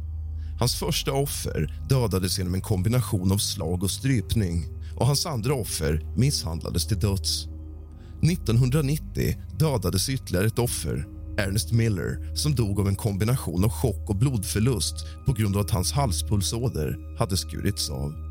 Hans 0.61 0.75
första 0.75 1.11
offer 1.11 1.73
dödades 1.89 2.37
genom 2.37 2.53
en 2.53 2.61
kombination 2.61 3.31
av 3.31 3.37
slag 3.37 3.83
och 3.83 3.91
strypning 3.91 4.65
och 4.95 5.07
hans 5.07 5.25
andra 5.25 5.53
offer 5.53 6.13
misshandlades 6.17 6.87
till 6.87 6.99
döds. 6.99 7.47
1990 8.23 9.35
dödades 9.59 10.09
ytterligare 10.09 10.47
ett 10.47 10.59
offer, 10.59 11.07
Ernest 11.37 11.71
Miller 11.71 12.35
som 12.35 12.55
dog 12.55 12.79
av 12.79 12.87
en 12.87 12.95
kombination 12.95 13.63
av 13.63 13.69
chock 13.69 14.09
och 14.09 14.15
blodförlust 14.15 14.95
på 15.25 15.33
grund 15.33 15.55
av 15.55 15.61
att 15.61 15.71
hans 15.71 15.91
halspulsåder 15.91 17.17
hade 17.19 17.37
skurits 17.37 17.89
av. 17.89 18.30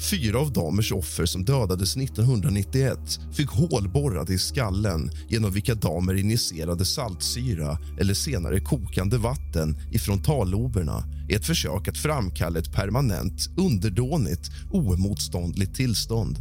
Fyra 0.00 0.38
av 0.38 0.52
Dahmers 0.52 0.92
offer 0.92 1.26
som 1.26 1.44
dödades 1.44 1.96
1991 1.96 2.98
fick 3.32 3.48
hål 3.48 3.88
borrade 3.88 4.34
i 4.34 4.38
skallen 4.38 5.10
genom 5.28 5.52
vilka 5.52 5.74
Dahmer 5.74 6.14
injicerade 6.14 6.84
saltsyra 6.84 7.78
eller 8.00 8.14
senare 8.14 8.60
kokande 8.60 9.18
vatten 9.18 9.76
i 9.92 9.98
frontalloberna 9.98 11.04
i 11.28 11.34
ett 11.34 11.46
försök 11.46 11.88
att 11.88 11.98
framkalla 11.98 12.58
ett 12.58 12.72
permanent, 12.72 13.48
underdånigt, 13.56 14.50
oemotståndligt 14.72 15.74
tillstånd. 15.74 16.38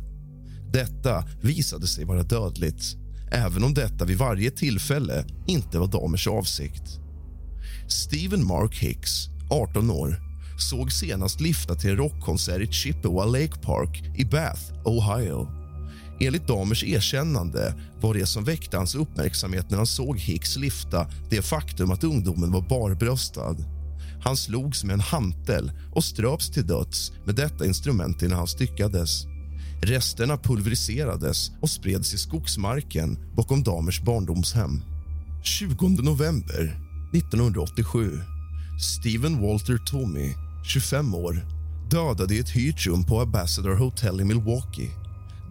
Detta 0.73 1.23
visade 1.41 1.87
sig 1.87 2.05
vara 2.05 2.23
dödligt 2.23 2.83
även 3.31 3.63
om 3.63 3.73
detta 3.73 4.05
vid 4.05 4.17
varje 4.17 4.51
tillfälle 4.51 5.25
inte 5.47 5.79
var 5.79 5.87
Dahmers 5.87 6.27
avsikt. 6.27 6.99
Stephen 7.87 8.47
Mark 8.47 8.75
Hicks, 8.75 9.27
18 9.51 9.91
år 9.91 10.28
såg 10.61 10.91
senast 10.91 11.41
lyfta 11.41 11.75
till 11.75 11.89
en 11.89 11.97
rockkonsert 11.97 12.61
i 12.61 12.71
Chippewa 12.71 13.25
Lake 13.25 13.59
Park 13.61 14.03
i 14.17 14.25
Bath, 14.25 14.61
Ohio. 14.85 15.47
Enligt 16.19 16.47
Damers 16.47 16.83
erkännande 16.83 17.73
var 18.01 18.13
det 18.13 18.25
som 18.25 18.43
väckte 18.43 18.77
hans 18.77 18.95
uppmärksamhet 18.95 19.69
när 19.69 19.77
han 19.77 19.87
såg 19.87 20.19
Hicks 20.19 20.57
lyfta 20.57 21.07
det 21.29 21.41
faktum 21.41 21.91
att 21.91 22.03
ungdomen 22.03 22.51
var 22.51 22.61
barbröstad. 22.61 23.55
Han 24.23 24.37
slogs 24.37 24.83
med 24.83 24.93
en 24.93 24.99
hantel 24.99 25.71
och 25.93 26.03
ströps 26.03 26.51
till 26.51 26.67
döds 26.67 27.11
med 27.25 27.35
detta 27.35 27.65
instrument 27.65 28.21
innan 28.21 28.37
han 28.37 28.47
styckades. 28.47 29.25
Resterna 29.81 30.37
pulveriserades 30.37 31.51
och 31.61 31.69
spreds 31.69 32.13
i 32.13 32.17
skogsmarken 32.17 33.17
bakom 33.35 33.63
Damers 33.63 34.01
barndomshem. 34.01 34.81
20 35.43 35.87
november 35.87 36.77
1987. 37.13 38.19
Stephen 38.79 39.41
Walter 39.41 39.77
Tommy, 39.77 40.33
25 40.69 41.15
år 41.15 41.45
dödade 41.89 42.35
i 42.35 42.39
ett 42.39 42.49
hyrt 42.49 42.85
rum 42.85 43.03
på 43.03 43.21
Ambassador 43.21 43.75
Hotel 43.75 44.21
i 44.21 44.23
Milwaukee. 44.23 44.89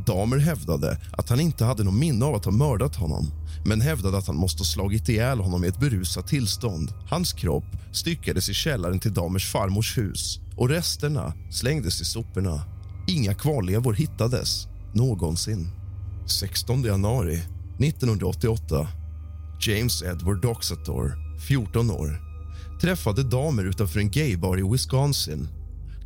Damer 0.07 0.37
hävdade 0.39 0.99
att 1.13 1.29
han 1.29 1.41
inte 1.41 1.65
hade 1.65 1.85
någon 1.85 1.99
minne 1.99 2.25
av 2.25 2.35
att 2.35 2.45
ha 2.45 2.53
mördat 2.53 2.97
honom 2.97 3.31
men 3.65 3.81
hävdade 3.81 4.19
att 4.19 4.27
han 4.27 4.37
måste 4.37 4.61
ha 4.61 4.65
slagit 4.65 5.09
ihjäl 5.09 5.41
honom 5.41 5.65
i 5.65 5.69
ett 5.69 5.81
berusat 5.81 6.29
tillstånd. 6.29 6.93
Hans 7.11 7.33
kropp 7.33 7.65
styckades 7.93 8.49
i 8.49 8.55
källaren 8.55 8.99
till 8.99 9.15
Damers 9.15 9.53
farmors 9.53 9.99
hus 9.99 10.41
och 10.57 10.69
resterna 10.69 11.33
slängdes 11.51 12.01
i 12.01 12.05
soporna. 12.05 12.63
Inga 13.09 13.35
kvarlevor 13.35 13.93
hittades 13.93 14.67
någonsin. 14.95 15.69
16 16.27 16.83
januari 16.83 17.43
1988. 17.79 18.89
James 19.61 20.03
Edward 20.03 20.43
Doxator, 20.43 21.15
14 21.49 21.91
år 21.91 22.28
träffade 22.81 23.23
damer 23.23 23.65
utanför 23.65 24.01
en 24.01 24.11
gaybar 24.11 24.59
i 24.59 24.73
Wisconsin. 24.73 25.49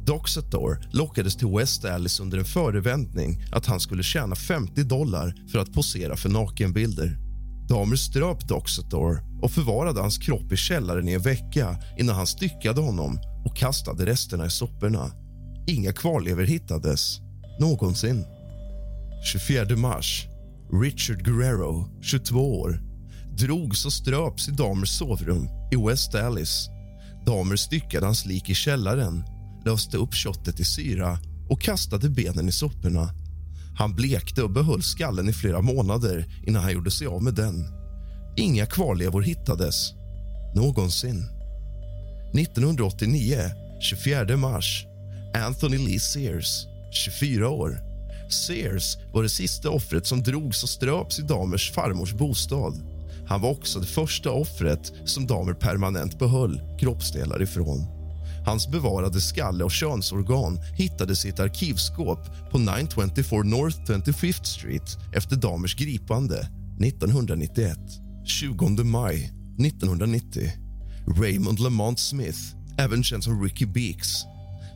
Doxator 0.07 0.88
lockades 0.93 1.37
till 1.37 1.49
West 1.49 1.85
Alice 1.85 2.23
under 2.23 2.38
en 2.38 2.45
förevändning 2.45 3.45
att 3.52 3.67
han 3.67 3.81
skulle 3.81 4.02
tjäna 4.02 4.35
50 4.35 4.83
dollar 4.83 5.35
för 5.52 5.59
att 5.59 5.73
posera 5.73 6.17
för 6.17 6.29
nakenbilder. 6.29 7.19
Damer 7.69 7.97
ströp 7.97 8.49
Doxator 8.49 9.23
och 9.43 9.50
förvarade 9.50 10.00
hans 10.00 10.19
kropp 10.19 10.52
i 10.52 10.57
källaren 10.57 11.09
i 11.09 11.12
en 11.12 11.23
vecka 11.23 11.76
innan 11.99 12.17
han 12.17 12.26
styckade 12.26 12.81
honom 12.81 13.19
och 13.45 13.57
kastade 13.57 14.07
resterna 14.07 14.47
i 14.47 14.50
soporna. 14.50 15.11
Inga 15.67 15.93
kvarlevor 15.93 16.43
hittades 16.43 17.19
någonsin. 17.61 18.25
24 19.25 19.76
mars. 19.76 20.26
Richard 20.83 21.25
Guerrero, 21.25 21.88
22 22.02 22.61
år 22.61 22.92
drogs 23.37 23.87
och 23.87 23.93
ströps 23.93 24.49
i 24.49 24.51
Damers 24.51 24.99
sovrum 24.99 25.49
i 25.73 25.77
West 25.89 26.12
Dallas. 26.12 26.69
Damer 27.27 27.57
styckade 27.57 28.07
hans 28.07 28.27
lik 28.27 28.51
i 28.51 28.55
källaren, 28.55 29.25
löste 29.65 29.97
upp 29.97 30.15
köttet 30.15 30.61
i 30.61 30.65
syra 30.65 31.19
och 31.49 31.61
kastade 31.61 32.09
benen 32.09 32.49
i 32.49 32.53
soporna. 32.53 33.11
Han 33.79 33.95
blekte 33.95 34.43
och 34.43 34.51
behöll 34.51 34.83
skallen 34.83 35.29
i 35.29 35.33
flera 35.33 35.61
månader 35.61 36.27
innan 36.47 36.62
han 36.62 36.73
gjorde 36.73 36.91
sig 36.91 37.07
av 37.07 37.23
med 37.23 37.35
den. 37.35 37.65
Inga 38.37 38.67
kvarlevor 38.67 39.23
hittades 39.23 39.93
någonsin. 40.55 41.25
1989, 42.35 43.51
24 43.81 44.37
mars. 44.37 44.85
Anthony 45.35 45.79
Lee 45.79 46.01
Sears, 46.01 46.67
24 46.93 47.49
år. 47.49 47.79
Sears 48.31 48.97
var 49.12 49.23
det 49.23 49.29
sista 49.29 49.71
offret 49.71 50.07
som 50.07 50.23
drogs 50.23 50.62
och 50.62 50.69
ströps 50.69 51.19
i 51.19 51.23
Damers 51.23 51.73
farmors 51.73 52.12
bostad. 52.12 52.92
Han 53.26 53.41
var 53.41 53.50
också 53.50 53.81
det 53.81 53.87
första 53.87 54.31
offret 54.31 54.93
som 55.05 55.26
Damer 55.26 55.55
permanent 55.55 56.19
behöll 56.19 56.61
kroppsdelar 56.81 57.43
ifrån. 57.43 57.87
Hans 58.47 58.69
bevarade 58.69 59.21
skalle 59.21 59.64
och 59.64 59.73
könsorgan 59.73 60.59
hittades 60.76 61.25
i 61.25 61.29
ett 61.29 61.41
arkivskåp 61.41 62.50
på 62.50 62.59
924 62.59 63.43
North 63.43 63.79
25th 63.79 64.45
Street 64.45 64.99
efter 65.12 65.37
Damers 65.37 65.76
gripande 65.76 66.38
1991. 66.81 67.79
20 68.25 68.85
maj 68.85 69.33
1990. 69.59 70.52
Raymond 71.19 71.61
Lamont 71.61 71.99
Smith, 71.99 72.38
även 72.79 73.02
känd 73.02 73.25
som 73.25 73.43
Ricky 73.43 73.67
Beaks 73.67 74.25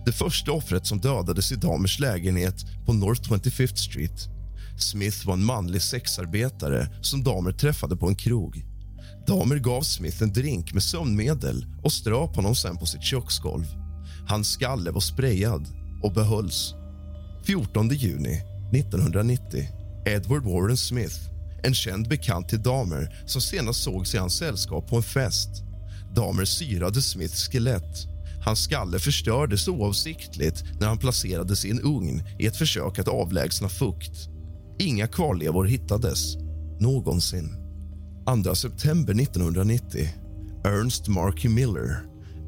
Det 0.07 0.13
första 0.13 0.53
offret 0.53 0.87
som 0.87 1.01
dödades 1.01 1.53
i 1.53 1.57
Damers 1.57 1.99
lägenhet 2.01 2.55
på 2.87 2.93
North 2.93 3.33
25th 3.33 3.77
Street. 3.77 4.36
Smith 4.77 5.27
var 5.27 5.35
en 5.35 5.45
manlig 5.45 5.83
sexarbetare 5.83 6.89
som 7.01 7.25
Damer 7.25 7.53
träffade 7.53 7.97
på 7.97 8.09
en 8.09 8.15
krog. 8.15 8.65
Damer 9.27 9.57
gav 9.57 9.83
Smith 9.83 10.23
en 10.23 10.33
drink 10.33 10.73
med 10.73 10.83
sömnmedel 10.83 11.67
och 11.83 11.93
ströp 11.93 12.37
honom 12.37 12.55
sen 12.55 12.77
på 12.77 12.87
sitt 12.87 13.03
köksgolv. 13.03 13.67
Hans 14.29 14.49
skalle 14.49 14.91
var 14.91 15.01
sprayad 15.01 15.69
och 16.03 16.13
behölls. 16.13 16.75
14 17.47 17.89
juni 17.89 18.43
1990. 18.73 19.69
Edward 20.07 20.45
Warren 20.45 20.77
Smith, 20.77 21.17
en 21.63 21.75
känd 21.75 22.09
bekant 22.09 22.49
till 22.49 22.63
Damer 22.63 23.23
som 23.27 23.41
senast 23.41 23.83
sågs 23.83 24.15
i 24.15 24.19
hans 24.19 24.39
sällskap 24.39 24.89
på 24.89 24.97
en 24.97 25.03
fest. 25.03 25.49
Damer 26.15 26.45
syrade 26.45 27.03
Smiths 27.03 27.49
skelett. 27.49 28.07
Hans 28.45 28.65
skalle 28.65 28.99
förstördes 28.99 29.69
oavsiktligt 29.69 30.65
när 30.81 30.87
han 30.89 30.99
placerades 30.99 31.65
i 31.65 31.71
en 31.71 31.83
ugn 31.83 32.23
i 32.39 32.47
ett 32.47 32.57
försök 32.57 32.99
att 32.99 33.09
avlägsna 33.09 33.69
fukt. 33.69 34.36
Inga 34.79 35.07
kvarlevor 35.07 35.65
hittades 35.65 36.37
någonsin. 36.81 37.51
2 38.45 38.55
september 38.55 39.21
1990. 39.21 40.09
Ernst 40.65 41.09
Marky 41.09 41.49
Miller. 41.49 42.01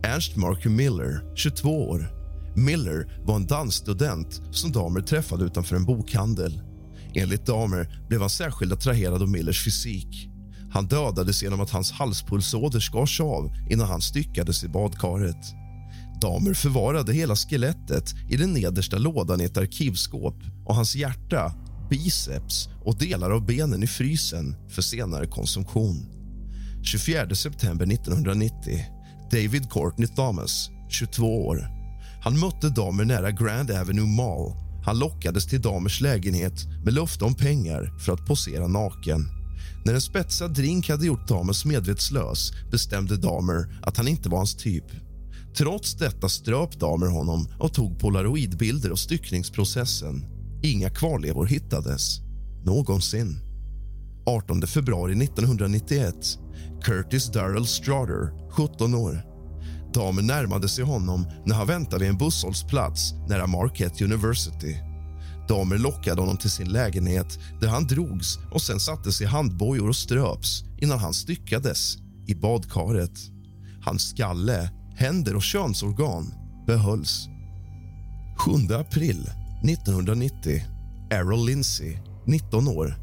Ernst 0.05 0.37
Marky 0.37 0.69
Miller, 0.69 1.35
22 1.35 1.89
år. 1.89 2.13
Miller 2.57 3.23
var 3.27 3.37
en 3.37 3.47
dansstudent 3.47 4.43
som 4.51 4.73
Damer 4.73 5.01
träffade 5.01 5.45
utanför 5.45 5.77
en 5.77 5.85
bokhandel. 5.85 6.61
Enligt 7.15 7.47
Damer 7.47 8.05
blev 8.09 8.21
han 8.21 8.31
särskilt 8.31 8.73
attraherad 8.73 9.23
av 9.23 9.29
Millers 9.29 9.65
fysik. 9.65 10.29
Han 10.71 10.87
dödades 10.87 11.43
genom 11.43 11.61
att 11.61 11.71
hans 11.71 11.93
halspulsåder 11.93 12.81
skars 12.81 13.21
av 13.21 13.53
innan 13.71 13.89
han 13.89 14.01
styckades 14.01 14.65
i 14.65 14.69
badkaret. 14.69 15.55
Damer 16.21 16.55
förvarade 16.55 17.13
hela 17.13 17.37
skelettet 17.37 18.15
i 18.31 18.37
den 18.37 18.53
nedersta 18.53 18.99
lådan 18.99 19.41
i 19.41 19.45
ett 19.45 19.57
arkivskåp 19.57 20.37
och 20.65 20.75
hans 20.75 20.97
hjärta 20.97 21.55
biceps 21.91 22.69
och 22.85 22.99
delar 22.99 23.31
av 23.31 23.47
benen 23.47 23.83
i 23.83 23.87
frysen 23.87 24.57
för 24.69 24.83
senare 24.83 25.27
konsumtion. 25.27 26.07
24 26.83 27.35
september 27.35 27.93
1990. 27.93 28.85
David 29.31 29.71
Courtney 29.71 30.09
Thomas, 30.09 30.71
22 30.89 31.47
år. 31.47 31.69
Han 32.23 32.39
mötte 32.39 32.69
damer 32.69 33.05
nära 33.05 33.31
Grand 33.31 33.71
Avenue 33.71 34.07
Mall. 34.07 34.53
Han 34.85 34.99
lockades 34.99 35.47
till 35.47 35.63
damers 35.63 36.01
lägenhet 36.01 36.65
med 36.85 36.95
löfte 36.95 37.25
om 37.25 37.35
pengar 37.35 37.99
för 37.99 38.13
att 38.13 38.27
posera 38.27 38.67
naken. 38.67 39.29
När 39.85 39.95
en 39.95 40.01
spetsad 40.01 40.55
drink 40.55 40.89
hade 40.89 41.07
gjort 41.07 41.29
Damers 41.29 41.65
medvetslös 41.65 42.53
bestämde 42.71 43.17
Damer 43.17 43.81
att 43.83 43.97
han 43.97 44.09
inte 44.09 44.29
var 44.29 44.39
hans 44.39 44.57
typ. 44.57 44.85
Trots 45.57 45.95
detta 45.95 46.29
ströp 46.29 46.81
Damer 46.81 47.07
honom 47.07 47.49
och 47.59 47.73
tog 47.75 48.01
polaroidbilder 48.01 48.91
av 48.91 48.97
styckningsprocessen. 48.97 50.38
Inga 50.63 50.91
kvarlevor 50.91 51.47
hittades 51.47 52.21
någonsin. 52.65 53.41
18 54.27 54.63
februari 54.63 55.25
1991. 55.25 56.15
Curtis 56.83 57.33
Darrell 57.33 57.67
Strader, 57.67 58.51
17 58.51 58.95
år. 58.95 59.23
Damen 59.95 60.27
närmade 60.27 60.69
sig 60.69 60.85
honom 60.85 61.27
när 61.47 61.55
han 61.55 61.67
väntade 61.67 61.99
vid 61.99 62.09
en 62.09 62.19
busshållplats 62.19 63.13
nära 63.29 63.47
Marquette 63.47 64.05
University. 64.05 64.77
Damer 65.49 65.79
lockade 65.79 66.21
honom 66.21 66.37
till 66.37 66.51
sin 66.51 66.69
lägenhet 66.69 67.39
där 67.61 67.69
han 67.69 67.87
drogs 67.87 68.39
och 68.53 68.63
sen 68.63 68.81
sattes 68.81 69.21
i 69.21 69.25
handbojor 69.25 69.89
och 69.89 69.97
ströps 69.97 70.65
innan 70.81 70.99
han 70.99 71.15
styckades 71.15 71.97
i 72.27 72.35
badkaret. 72.35 73.19
Hans 73.85 74.09
skalle, 74.09 74.71
händer 74.97 75.37
och 75.37 75.43
könsorgan 75.43 76.35
behölls. 76.67 77.29
7 78.39 78.75
april 78.75 79.31
1990. 79.65 80.63
Errol 81.11 81.47
Lindsay, 81.47 81.99
19 82.27 82.69
år. 82.69 82.97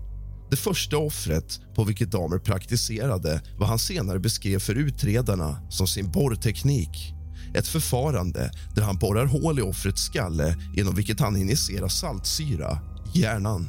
Det 0.49 0.55
första 0.55 0.97
offret 0.97 1.59
på 1.75 1.83
vilket 1.83 2.11
Damer 2.11 2.39
praktiserade 2.39 3.41
vad 3.57 3.69
han 3.69 3.79
senare 3.79 4.19
beskrev 4.19 4.59
för 4.59 4.75
utredarna 4.75 5.61
som 5.69 5.87
sin 5.87 6.11
borrteknik. 6.11 7.13
Ett 7.55 7.67
förfarande 7.67 8.51
där 8.75 8.81
han 8.81 8.97
borrar 8.97 9.25
hål 9.25 9.59
i 9.59 9.61
offrets 9.61 10.01
skalle 10.01 10.57
genom 10.73 10.95
vilket 10.95 11.19
han 11.19 11.37
injicerar 11.37 11.87
saltsyra 11.87 12.79
i 13.13 13.19
hjärnan. 13.19 13.67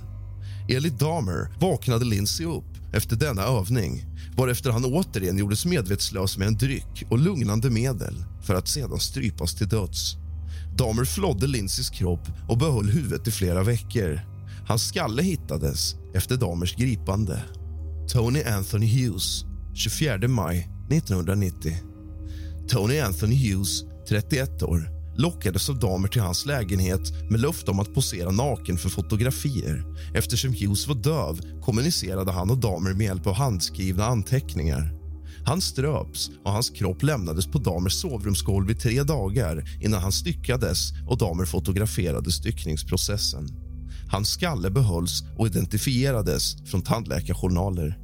Enligt 0.68 0.98
Dahmer 0.98 1.58
vaknade 1.60 2.04
Lindsay 2.04 2.46
upp 2.46 2.94
efter 2.94 3.16
denna 3.16 3.42
övning 3.42 4.04
varefter 4.36 4.70
han 4.70 4.84
återigen 4.84 5.38
gjordes 5.38 5.66
medvetslös 5.66 6.38
med 6.38 6.48
en 6.48 6.56
dryck 6.56 7.04
och 7.10 7.18
lugnande 7.18 7.70
medel 7.70 8.24
för 8.42 8.54
att 8.54 8.68
sedan 8.68 9.00
strypas 9.00 9.54
till 9.54 9.68
döds. 9.68 10.16
Damer 10.78 11.04
flådde 11.04 11.46
Lindsays 11.46 11.90
kropp 11.90 12.28
och 12.48 12.58
behöll 12.58 12.90
huvudet 12.90 13.28
i 13.28 13.30
flera 13.30 13.62
veckor. 13.62 14.20
Hans 14.68 14.88
skalle 14.88 15.22
hittades 15.22 15.94
efter 16.14 16.36
Damers 16.36 16.76
gripande. 16.76 17.42
Tony 18.12 18.42
Anthony 18.42 18.86
Hughes, 18.86 19.44
24 19.74 20.28
maj 20.28 20.68
1990. 20.90 21.76
Tony 22.68 23.00
Anthony 23.00 23.34
Hughes, 23.34 23.82
31 24.08 24.62
år 24.62 24.90
lockades 25.16 25.70
av 25.70 25.78
damer 25.78 26.08
till 26.08 26.22
hans 26.22 26.46
lägenhet 26.46 27.30
med 27.30 27.40
löfte 27.40 27.70
om 27.70 27.80
att 27.80 27.94
posera 27.94 28.30
naken 28.30 28.78
för 28.78 28.88
fotografier. 28.88 29.84
Eftersom 30.14 30.52
Hughes 30.52 30.88
var 30.88 30.94
döv 30.94 31.40
kommunicerade 31.62 32.32
han 32.32 32.50
och 32.50 32.58
damer 32.58 32.92
med 32.92 33.06
hjälp 33.06 33.26
av 33.26 33.34
handskrivna 33.34 34.04
anteckningar. 34.04 35.05
Han 35.46 35.60
ströps 35.60 36.30
och 36.44 36.52
hans 36.52 36.70
kropp 36.70 37.02
lämnades 37.02 37.46
på 37.46 37.58
Damers 37.58 37.92
sovrumsgolv 37.92 38.70
i 38.70 38.74
tre 38.74 39.02
dagar 39.02 39.64
innan 39.80 40.02
han 40.02 40.12
styckades 40.12 40.92
och 41.08 41.18
Damer 41.18 41.44
fotograferade 41.44 42.32
styckningsprocessen. 42.32 43.48
Hans 44.10 44.28
skalle 44.28 44.70
behölls 44.70 45.22
och 45.38 45.46
identifierades 45.46 46.70
från 46.70 46.82
tandläkarjournaler. 46.82 47.98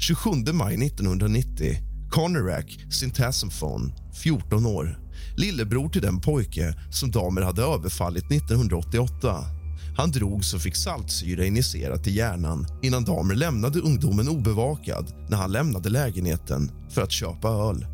27 0.00 0.30
maj 0.52 0.86
1990 0.86 1.76
Conorak 2.10 2.78
Syntasmphone, 2.90 3.94
14 4.22 4.66
år 4.66 4.98
lillebror 5.36 5.88
till 5.88 6.02
den 6.02 6.20
pojke 6.20 6.74
som 6.90 7.10
Damer 7.10 7.42
hade 7.42 7.62
överfallit 7.62 8.32
1988. 8.32 9.61
Han 9.96 10.10
drogs 10.10 10.54
och 10.54 10.60
fick 10.60 10.76
saltsyra 10.76 11.44
injicerat 11.44 12.06
i 12.06 12.10
hjärnan 12.10 12.66
innan 12.82 13.04
Damer 13.04 13.34
lämnade 13.34 13.80
ungdomen 13.80 14.28
obevakad 14.28 15.12
när 15.28 15.36
han 15.36 15.52
lämnade 15.52 15.88
lägenheten 15.88 16.70
för 16.90 17.02
att 17.02 17.12
köpa 17.12 17.48
öl. 17.48 17.86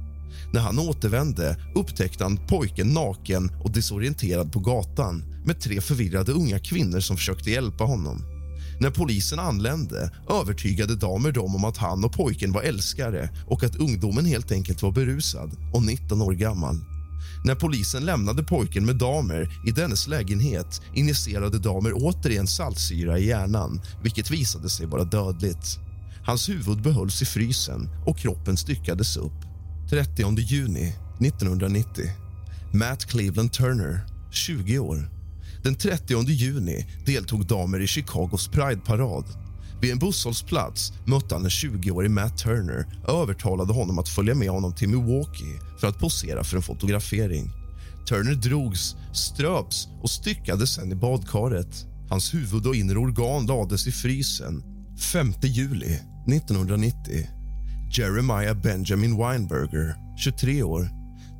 När 0.52 0.61
han 0.61 0.78
återvände 0.78 1.56
upptäckte 1.74 2.24
han 2.24 2.46
pojken 2.46 2.88
naken 2.88 3.50
och 3.64 3.70
desorienterad 3.70 4.52
på 4.52 4.61
gatan 4.61 5.24
med 5.46 5.61
tre 5.61 5.80
förvirrade 5.80 6.32
unga 6.32 6.58
kvinnor 6.58 7.00
som 7.00 7.16
försökte 7.16 7.50
hjälpa 7.50 7.84
honom. 7.84 8.22
När 8.80 8.90
polisen 8.90 9.38
anlände 9.38 10.11
övertygade 10.30 10.96
Damer 10.96 11.32
dem 11.32 11.54
om 11.54 11.64
att 11.64 11.76
han 11.76 12.04
och 12.04 12.12
pojken 12.12 12.52
var 12.52 12.62
älskare 12.62 13.30
och 13.46 13.64
att 13.64 13.76
ungdomen 13.76 14.24
helt 14.24 14.52
enkelt 14.52 14.82
var 14.82 14.92
berusad 14.92 15.56
och 15.74 15.82
19 15.82 16.22
år 16.22 16.32
gammal. 16.32 16.76
När 17.44 17.55
polisen 17.55 18.05
lämnade 18.05 18.42
pojken 18.42 18.87
med 18.87 18.96
Damer 18.96 19.61
i 19.66 19.70
dennes 19.70 20.09
lägenhet 20.09 20.83
injicerade 20.94 21.59
Damer 21.59 21.92
återigen 21.94 22.46
saltsyra 22.46 23.18
i 23.18 23.27
hjärnan 23.27 23.81
vilket 24.03 24.31
visade 24.31 24.70
sig 24.70 24.87
vara 24.87 25.05
dödligt. 25.05 25.79
Hans 26.24 26.48
huvud 26.48 26.83
behölls 26.83 27.22
i 27.22 27.24
frysen 27.24 27.88
och 28.07 28.18
kroppen 28.18 28.57
styckades 28.57 29.16
upp. 29.16 29.33
30 29.90 30.38
juni 30.38 30.94
1990. 31.20 32.05
Matt 32.72 33.05
Cleveland 33.05 33.53
Turner, 33.53 34.01
20 34.31 34.79
år. 34.79 35.11
Den 35.62 35.74
30 35.74 36.22
juni 36.31 36.87
deltog 37.07 37.46
Damer 37.46 37.81
i 37.81 37.87
Chicagos 37.87 38.48
Pride-parad. 38.48 39.24
Vid 39.80 39.92
en 39.92 39.98
busshållplats 39.98 40.92
mötte 41.04 41.34
han 41.34 41.44
en 41.44 41.50
20-årig 41.50 42.10
Matt 42.10 42.38
Turner 42.38 42.86
och 43.06 43.22
övertalade 43.22 43.72
honom 43.72 43.98
att 43.98 44.08
följa 44.08 44.34
med 44.34 44.50
honom 44.50 44.74
till 44.74 44.88
Milwaukee 44.88 45.60
för 45.80 45.86
att 45.86 45.98
posera 45.98 46.44
för 46.44 46.56
en 46.56 46.62
fotografering. 46.62 47.50
Turner 48.08 48.34
drogs, 48.34 48.96
ströps 49.12 49.88
och 50.02 50.10
styckades 50.10 50.74
sen 50.74 50.92
i 50.92 50.94
badkaret. 50.94 51.86
Hans 52.10 52.34
huvud 52.34 52.66
och 52.66 52.74
inre 52.74 52.98
organ 52.98 53.46
lades 53.46 53.86
i 53.86 53.92
frysen. 53.92 54.62
5 55.12 55.32
juli 55.42 56.00
1990. 56.26 56.96
Jeremiah 57.90 58.62
Benjamin 58.62 59.16
Weinberger, 59.16 59.94
23 60.18 60.62
år 60.62 60.88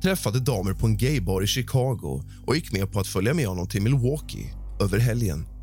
träffade 0.01 0.39
damer 0.39 0.73
på 0.73 0.85
en 0.85 0.97
gaybar 0.97 1.43
i 1.43 1.47
Chicago 1.47 2.23
och 2.47 2.55
gick 2.55 2.71
med 2.71 2.91
på 2.91 2.99
att 2.99 3.07
följa 3.07 3.33
med 3.33 3.47
honom 3.47 3.67
till 3.67 3.81
Milwaukee 3.81 4.53
över 4.81 4.99
helgen. 4.99 5.58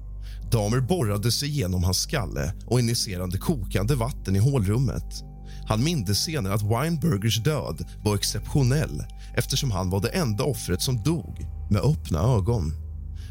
Damer 0.50 0.80
borrade 0.80 1.32
sig 1.32 1.48
genom 1.48 1.84
hans 1.84 1.98
skalle 1.98 2.54
och 2.66 2.80
injicerade 2.80 3.38
kokande 3.38 3.94
vatten 3.94 4.36
i 4.36 4.38
hålrummet. 4.38 5.24
Han 5.68 5.84
mindes 5.84 6.24
senare 6.24 6.54
att 6.54 6.62
Weinbergers 6.62 7.42
död 7.42 7.84
var 8.04 8.14
exceptionell 8.14 9.02
eftersom 9.36 9.70
han 9.70 9.90
var 9.90 10.00
det 10.00 10.08
enda 10.08 10.44
offret 10.44 10.82
som 10.82 11.02
dog 11.02 11.46
med 11.70 11.82
öppna 11.82 12.18
ögon. 12.18 12.72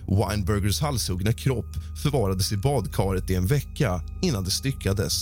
Weinbergers 0.07 0.81
halshuggna 0.81 1.33
kropp 1.33 1.75
förvarades 2.03 2.51
i 2.51 2.57
badkaret 2.57 3.29
i 3.29 3.35
en 3.35 3.47
vecka 3.47 4.01
innan 4.21 4.43
det 4.43 4.51
styckades. 4.51 5.13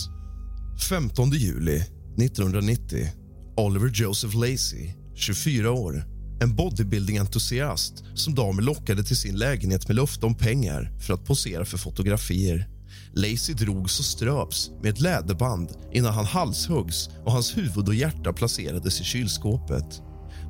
15 0.88 1.30
juli 1.30 1.76
1990. 1.76 3.08
Oliver 3.56 3.90
Joseph 3.94 4.36
Lacey, 4.36 4.94
24 5.14 5.70
år 5.70 6.13
en 6.40 6.56
bodybuilding-entusiast 6.56 8.04
som 8.14 8.34
damer 8.34 8.62
lockade 8.62 9.04
till 9.04 9.16
sin 9.16 9.36
lägenhet 9.36 9.88
med 9.88 9.96
löfte 9.96 10.26
om 10.26 10.34
pengar 10.34 10.92
för 11.06 11.14
att 11.14 11.24
posera 11.24 11.64
för 11.64 11.78
fotografier. 11.78 12.68
Lacey 13.12 13.54
drogs 13.54 13.98
och 13.98 14.04
ströps 14.04 14.70
med 14.82 14.92
ett 14.92 15.00
läderband 15.00 15.68
innan 15.92 16.14
han 16.14 16.24
halshuggs 16.24 17.08
och 17.24 17.32
hans 17.32 17.56
huvud 17.56 17.88
och 17.88 17.94
hjärta 17.94 18.32
placerades 18.32 19.00
i 19.00 19.04
kylskåpet. 19.04 20.02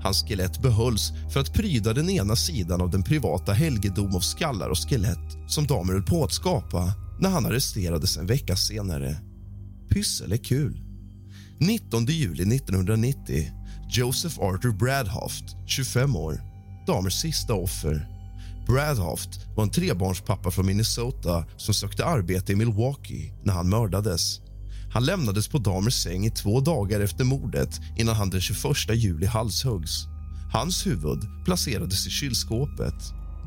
Hans 0.03 0.25
skelett 0.25 0.63
behölls 0.63 1.13
för 1.33 1.41
att 1.41 1.55
pryda 1.55 1.93
den 1.93 2.11
ena 2.11 2.37
sidan 2.37 2.81
av 2.81 2.91
den 2.91 3.03
privata 3.03 3.53
helgedom 3.53 4.17
av 4.17 4.21
skallar 4.21 4.69
och 4.69 4.89
skelett 4.89 5.49
som 5.49 5.67
damer 5.67 5.93
höll 5.93 6.03
på 6.03 6.25
att 6.25 6.33
skapa 6.33 6.93
när 7.21 7.31
han 7.31 7.47
arresterades 7.47 8.17
en 8.17 8.27
vecka 8.27 8.57
senare. 8.57 9.17
Pyssel 9.89 10.33
är 10.33 10.37
kul. 10.37 10.81
19 11.59 12.05
juli 12.05 12.57
1990 12.57 13.51
Joseph 13.89 14.41
Arthur 14.41 14.73
Bradhoft, 14.73 15.45
25 15.67 16.17
år, 16.17 16.41
damers 16.87 17.21
sista 17.21 17.55
offer. 17.55 18.09
Bradhoft 18.67 19.47
var 19.57 19.65
en 19.65 19.71
trebarnspappa 19.71 20.51
från 20.51 20.67
Minnesota 20.67 21.47
som 21.57 21.75
sökte 21.75 22.05
arbete 22.05 22.53
i 22.53 22.57
Milwaukee 22.57 23.33
när 23.43 23.53
han 23.53 23.69
mördades. 23.69 24.41
Han 24.93 25.05
lämnades 25.05 25.49
på 25.49 25.59
damers 25.59 25.95
säng 25.95 26.27
i 26.27 26.31
två 26.31 26.61
dagar 26.61 27.01
efter 27.01 27.25
mordet 27.25 27.81
innan 27.97 28.17
han 28.17 28.31
den 28.31 28.41
21 28.41 28.77
juli 28.95 29.27
halshuggs. 29.27 30.07
Hans 30.53 30.87
huvud 30.87 31.45
placerades 31.45 32.07
i 32.07 32.11
kylskåpet. 32.11 32.95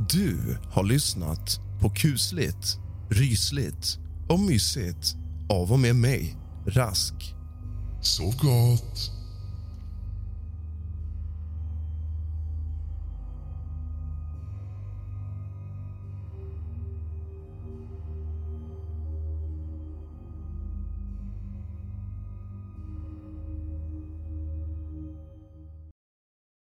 Du 0.10 0.58
har 0.72 0.84
lyssnat 0.84 1.60
på 1.82 1.90
kusligt, 1.90 2.78
rysligt 3.10 3.98
och 4.30 4.40
mysigt 4.40 5.16
av 5.50 5.72
och 5.72 5.80
med 5.80 5.96
mig, 5.96 6.38
Rask. 6.66 7.14
Sov 8.02 8.36
gott. 8.38 9.17